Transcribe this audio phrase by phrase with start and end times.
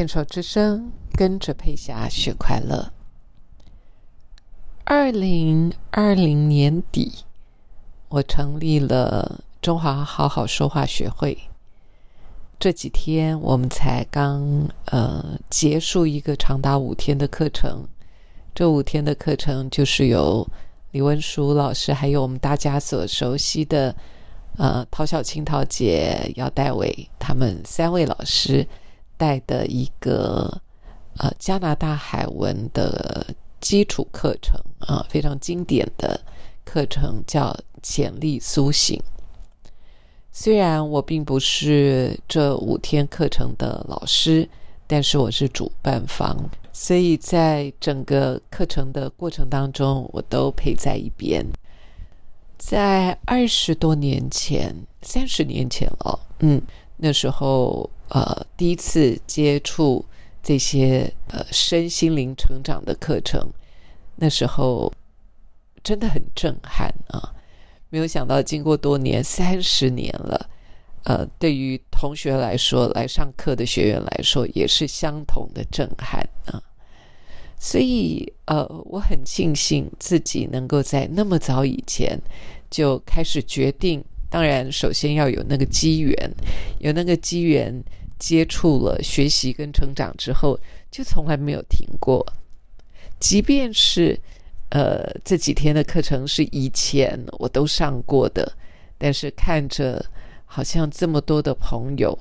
[0.00, 2.90] 牵手之声，跟着佩霞学快乐。
[4.84, 7.26] 二零二零年底，
[8.08, 11.36] 我成立了中华好好说话学会。
[12.58, 17.86] 这几天我们才刚呃结束一个长达五天的课程，
[18.54, 20.48] 这五天的课程就是由
[20.92, 23.94] 李文淑老师，还有我们大家所熟悉的
[24.56, 28.66] 呃陶小青陶姐、姚代伟他们三位老师。
[29.20, 30.62] 带的一个
[31.18, 33.26] 呃加拿大海文的
[33.60, 36.18] 基础课程啊，非常经典的
[36.64, 38.98] 课程叫潜力苏醒。
[40.32, 44.48] 虽然我并不是这五天课程的老师，
[44.86, 46.34] 但是我是主办方，
[46.72, 51.44] 所以在整个课程的过程当中，我都陪在一边。
[52.56, 56.62] 在二十多年前，三十年前了，嗯，
[56.96, 57.90] 那时候。
[58.10, 60.04] 呃，第一次接触
[60.42, 63.48] 这些呃身心灵成长的课程，
[64.16, 64.92] 那时候
[65.84, 67.32] 真的很震撼啊！
[67.88, 70.50] 没有想到，经过多年，三十年了，
[71.04, 76.60] 呃，对于同学来说，来上课的学员来说，也是相同的震撼啊！
[77.60, 82.20] 所以，呃，我很庆幸自己能够在那么早以前
[82.68, 84.04] 就开始决定。
[84.28, 86.32] 当然，首先要有那个机缘，
[86.80, 87.84] 有那个机缘。
[88.20, 90.56] 接触了学习跟成长之后，
[90.92, 92.24] 就从来没有停过。
[93.18, 94.16] 即便是
[94.68, 98.52] 呃这几天的课程是以前我都上过的，
[98.96, 100.04] 但是看着
[100.46, 102.16] 好像这么多的朋友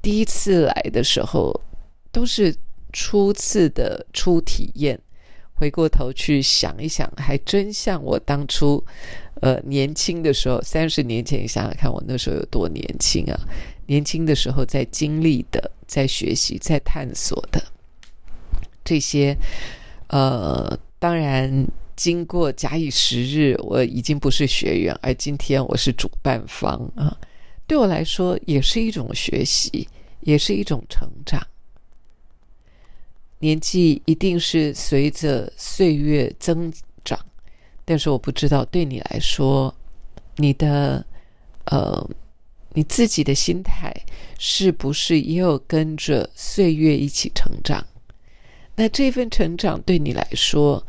[0.00, 1.52] 第一次来的时候
[2.10, 2.54] 都是
[2.92, 4.98] 初次的初体验，
[5.54, 8.84] 回过头去想一想，还真像我当初
[9.40, 13.40] 呃年轻的时候，三十年前想想看，我那时候有多年轻啊！
[13.92, 17.62] 年轻的时候在经历的、在学习、在探索的
[18.82, 19.36] 这些，
[20.06, 27.14] 呃，当然经过假以时日，我已经不是学员，而今天我是主办方啊。
[27.66, 29.86] 对我来说，也是一种学习，
[30.20, 31.46] 也是一种成长。
[33.40, 36.72] 年纪一定是随着岁月增
[37.04, 37.18] 长，
[37.84, 39.74] 但是我不知道对你来说，
[40.36, 41.04] 你的
[41.66, 42.08] 呃。
[42.74, 43.94] 你自己的心态
[44.38, 47.86] 是不是也有跟着岁月一起成长？
[48.74, 50.84] 那这份成长对你来说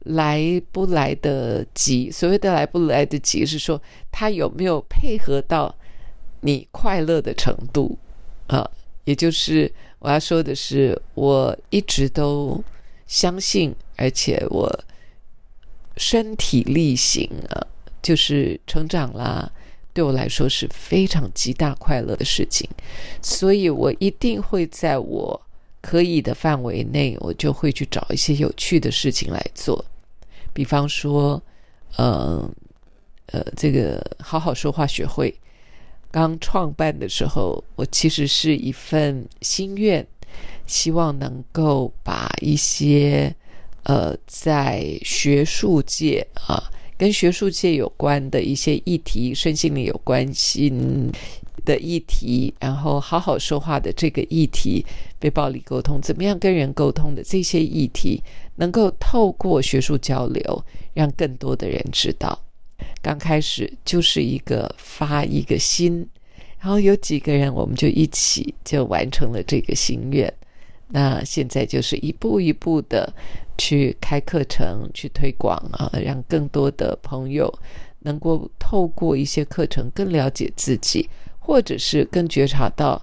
[0.00, 2.10] 来不来得及？
[2.10, 5.74] 所谓的来不来得及，是说他有没有配合到
[6.40, 7.98] 你快乐的程度
[8.48, 8.70] 啊？
[9.04, 12.62] 也就是我要说的是，我一直都
[13.06, 14.84] 相信，而且我
[15.96, 17.66] 身体力行啊，
[18.02, 19.50] 就是成长啦。
[19.94, 22.68] 对我来说是非常极大快乐的事情，
[23.20, 25.40] 所以我一定会在我
[25.82, 29.84] 可以的范围内，我就会去找一些有趣的事情来做。
[30.54, 31.42] 比方说，
[31.96, 32.50] 呃
[33.26, 35.34] 呃，这个好好说话学会
[36.10, 40.06] 刚创办的时候，我其实是一份心愿，
[40.66, 43.34] 希望能够把一些
[43.82, 46.71] 呃在学术界啊。
[47.02, 50.72] 跟学术界有关的一些议题，身心灵有关系
[51.64, 54.86] 的议题，然后好好说话的这个议题，
[55.18, 58.22] 被暴力沟通，怎么样跟人沟通的这些议题，
[58.54, 60.64] 能够透过学术交流，
[60.94, 62.38] 让更多的人知道。
[63.00, 66.06] 刚开始就是一个发一个心，
[66.60, 70.32] 然后有几个人，我们就一起就完成了这个心愿。
[70.92, 73.12] 那现在就是一步一步的。
[73.58, 77.52] 去开课程，去推广啊，让更多的朋友
[78.00, 81.08] 能够透过一些课程更了解自己，
[81.38, 83.00] 或者是更觉察到，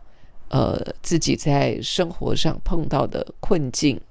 [0.50, 4.02] 呃，自己在生活上碰到的困境。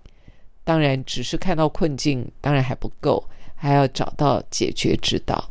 [0.65, 3.23] 当然，只是看到困境当然还不够，
[3.55, 5.51] 还要找到解决之道。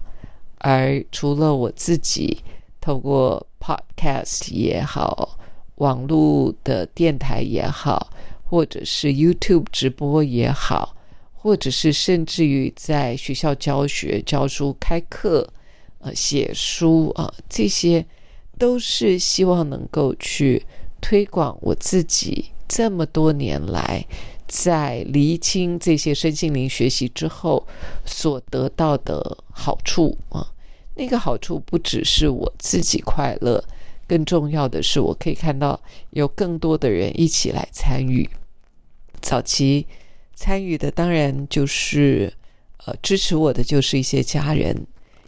[0.60, 2.42] 而除了我自己
[2.82, 5.38] 透过 Podcast 也好，
[5.76, 8.10] 网络的电台也好。
[8.50, 10.96] 或者是 YouTube 直播也好，
[11.34, 15.48] 或者是甚至于在学校教学、教书、开课、
[16.00, 18.06] 呃写书啊，这些
[18.58, 20.66] 都是希望能够去
[21.02, 24.06] 推广我自己这么多年来
[24.48, 27.68] 在厘清这些身心灵学习之后
[28.06, 30.48] 所得到的好处啊。
[30.96, 33.64] 那个好处不只是我自己快乐。
[34.08, 35.80] 更重要的是，我可以看到
[36.12, 38.30] 有更多的人一起来参与。
[39.22, 39.86] 早期
[40.36, 42.32] 参与的当然就是
[42.86, 44.76] 呃支持我的就是一些家人，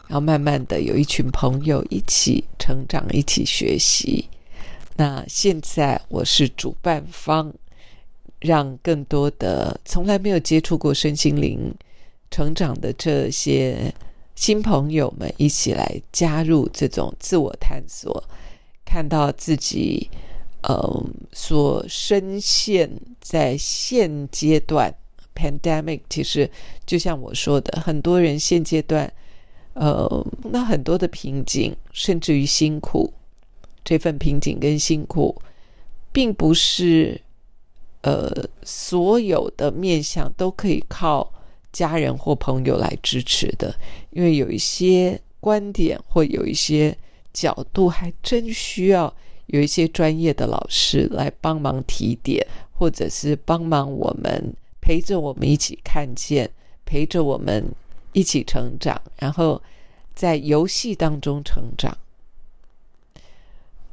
[0.06, 4.28] 然后慢慢的有一群朋友一起成长，一起学习。
[4.96, 7.52] 那现在我是主办方，
[8.38, 11.74] 让更多的从来没有接触过身心灵
[12.30, 13.92] 成长的这些
[14.36, 18.22] 新朋友们一起来加入这种自我探索，
[18.90, 20.10] 看到自己
[20.62, 22.90] 呃所深陷
[23.20, 24.92] 在现阶段
[25.32, 26.50] pandemic，其实
[26.84, 29.12] 就像我说的，很多人现阶段
[29.74, 33.12] 呃那很多的瓶颈，甚至于辛苦，
[33.84, 35.40] 这份瓶颈跟辛苦，
[36.12, 37.20] 并不是。
[38.02, 38.32] 呃，
[38.62, 41.30] 所有的面相都可以靠
[41.70, 43.76] 家人或朋友来支持的，
[44.08, 46.96] 因为有一些观点或有一些
[47.32, 49.12] 角度，还真需要
[49.46, 56.50] 有一些专业的老师来帮忙提点，或者是帮忙我们陪着我们一起看见，
[56.84, 57.64] 陪着我们
[58.12, 59.60] 一起成长，然后
[60.14, 61.96] 在游戏当中成长。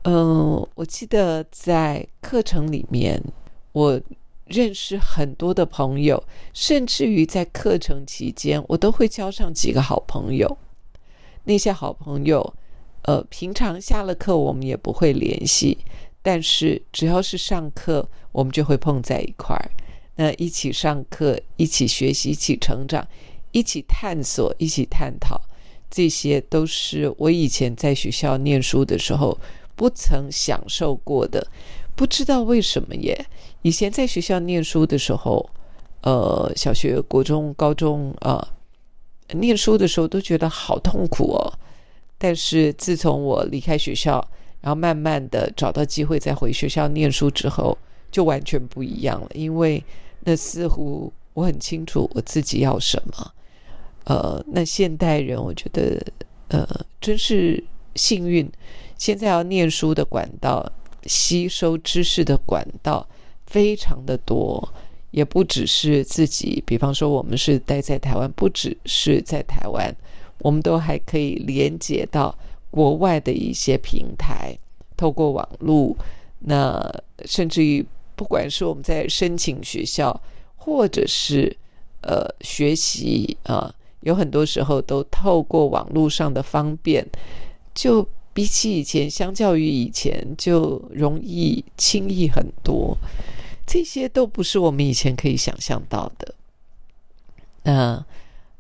[0.03, 3.21] 嗯，我记得在课程里面。
[3.73, 4.01] 我
[4.45, 10.57] 认识很多的朋友，甚至于在课程期间，我都会交上几个好朋友。
[11.43, 12.55] 那些好朋友，
[13.07, 15.77] 呃，平常下了课我们也不会联系，
[16.21, 19.71] 但是只要是上课，我们就会碰在一块儿。
[20.17, 23.07] 那一起上课，一起学习，一起成长，
[23.53, 25.39] 一起探索，一起探讨，
[25.89, 29.39] 这些都是我以前在学校念书的时候
[29.73, 31.47] 不曾享受过的。
[31.95, 33.25] 不知道为什么耶？
[33.61, 35.49] 以前在学校念书的时候，
[36.01, 38.45] 呃，小学、国中、高中啊，
[39.31, 41.53] 念书的时候都觉得好痛苦哦。
[42.17, 44.25] 但是自从我离开学校，
[44.61, 47.77] 然后慢慢的找到机会再回学校念书之后，
[48.11, 49.27] 就完全不一样了。
[49.33, 49.83] 因为
[50.21, 53.33] 那似乎我很清楚我自己要什么。
[54.05, 56.01] 呃，那现代人我觉得，
[56.47, 56.67] 呃，
[57.01, 57.63] 真是
[57.95, 58.49] 幸运，
[58.97, 60.71] 现在要念书的管道。
[61.05, 63.07] 吸收知识的管道
[63.45, 64.73] 非常的多，
[65.11, 66.61] 也不只是自己。
[66.67, 69.95] 比方说，我们是待在台湾，不只是在台湾，
[70.39, 72.33] 我们都还可以连接到
[72.69, 74.57] 国外的一些平台，
[74.95, 75.95] 透过网络。
[76.39, 76.81] 那
[77.25, 77.85] 甚至于，
[78.15, 80.19] 不管是我们在申请学校，
[80.55, 81.55] 或者是
[82.01, 87.05] 呃学习啊，有很多时候都透过网络上的方便，
[87.73, 88.07] 就。
[88.37, 92.95] 比起以前，相较于以前，就容易轻易很多。
[93.65, 96.35] 这些都不是我们以前可以想象到的。
[97.63, 98.05] 那，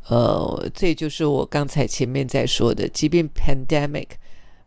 [0.09, 4.07] 呃这就是我刚才前面在说的，即便 pandemic，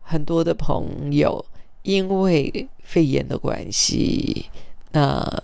[0.01, 1.45] 很多的朋友
[1.83, 4.47] 因为肺炎的关系，
[4.93, 5.43] 那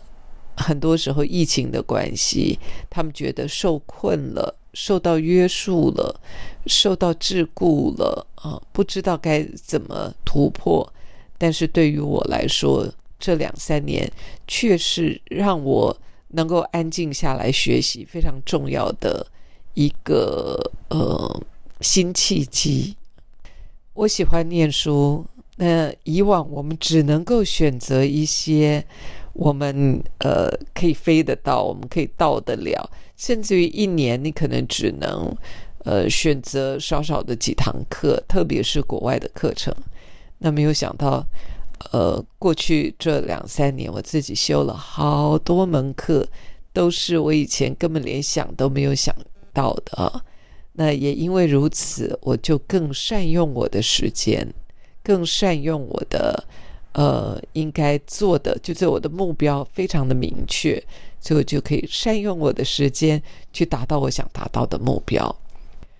[0.56, 2.58] 很多时候疫情的关系，
[2.90, 4.56] 他们觉得受困了。
[4.78, 6.20] 受到约束了，
[6.66, 8.60] 受到桎梏了啊！
[8.72, 10.86] 不知道该怎么突破。
[11.38, 12.86] 但是对于我来说，
[13.18, 14.12] 这两三年
[14.46, 15.98] 却是让我
[16.28, 19.26] 能够安静下来学习非常重要的
[19.76, 20.58] 一个
[20.88, 21.42] 呃
[21.80, 22.96] 新契机。
[23.92, 25.24] 我喜欢念书，
[25.56, 28.84] 那以往我们只能够选择一些。
[29.38, 35.30] 我们呃可以飞得到，我们可以到得了，甚至于一年你可能只能
[35.84, 39.74] 呃选择少少的几堂课，特别是国外的课程。
[40.38, 41.22] 那没有想到，
[41.92, 46.26] 呃，过去这两三年我自己修了好多门课，
[46.72, 49.14] 都是我以前根本连想都没有想
[49.56, 50.22] 到的。
[50.74, 54.46] 那也因为如此，我就更善用我的时间，
[55.02, 56.44] 更善用我的。
[56.98, 60.82] 呃，应该做的就是我的目标非常的明确，
[61.20, 63.22] 所以我就可以善用我的时间
[63.52, 65.36] 去达到我想达到的目标。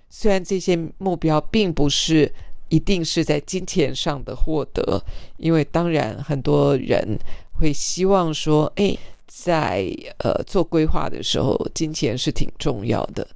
[0.08, 2.32] 虽然这些目标并不是
[2.70, 5.04] 一定是在金钱上的获得，
[5.36, 7.18] 因为当然很多人
[7.60, 8.96] 会希望说，哎，
[9.44, 9.86] 在
[10.18, 13.26] 呃做规划的时候，金钱是挺重要的。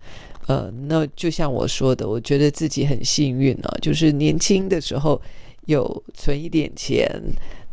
[0.47, 5.21] 呃，那就像我说的，我觉得自己很幸运啊，就是年轻的时候。
[5.67, 7.07] 有存一点钱，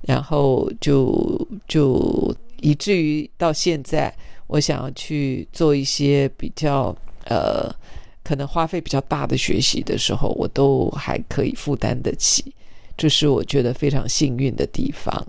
[0.02, 4.14] 然后就就以至于到现在，
[4.46, 7.74] 我想要去做一些比较呃，
[8.24, 12.54] 可能花费比较大的学习的时候，我都还可以负担得起，
[12.96, 15.26] 这是我觉得非常幸运的地方。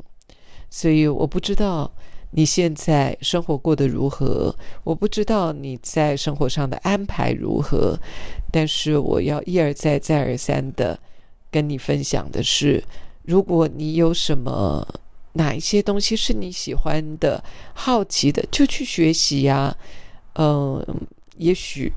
[0.69, 1.91] 所以我不知道
[2.31, 4.55] 你现在生活过得如何，
[4.85, 7.99] 我不知道你在生活上的安排如何，
[8.53, 10.99] 但是我要一而再再而三的。
[11.51, 12.85] 跟你分享的是，
[13.23, 14.87] 如果你有什么
[15.33, 17.43] 哪一些东西是你喜欢的、
[17.73, 19.75] 好奇的，就去学习呀。
[20.35, 20.85] 嗯，
[21.39, 21.91] 也许，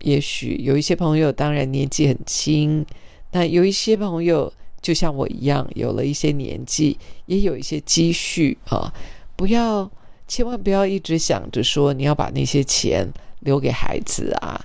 [0.00, 2.84] 也许有一些朋友，当然年纪很轻，
[3.30, 4.52] 那有一些朋友
[4.82, 8.92] 就像我一样，有了一些年纪，也有一些积蓄啊。
[9.36, 9.90] 不要
[10.26, 13.06] 千万不要一直想着说你要把那些钱
[13.40, 14.60] 留给孩子啊。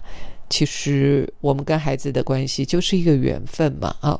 [0.49, 4.19] 其实我们跟孩子的关系就是一个缘分嘛啊！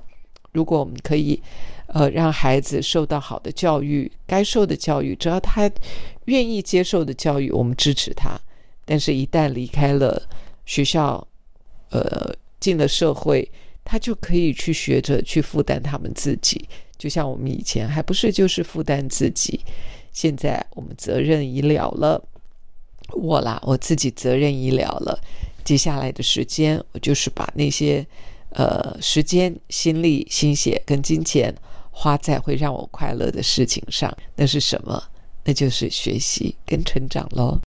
[0.54, 1.42] 如果我们可以，
[1.88, 5.70] 呃，让孩子受到好的教育，该受的教育，只要他
[6.26, 8.40] 愿意接受的教育，我们支持他。
[8.86, 10.22] 但是，一旦离开了
[10.66, 11.26] 学校，
[11.90, 13.50] 呃，进了社会，
[13.84, 16.66] 他就可以去学着去负担他们自己。
[16.98, 19.60] 就像我们以前还不是就是负担自己，
[20.12, 22.24] 现在我们责任已了了，
[23.14, 25.20] 我啦，我自己责任已了了。
[25.64, 28.06] 接下来的时间，我就是把那些
[28.52, 31.56] 呃时间、心力、心血跟金钱
[31.92, 34.12] 花在会让我快乐的事情上。
[34.36, 35.02] 那是什么？
[35.44, 37.60] 那就是学习跟成长喽。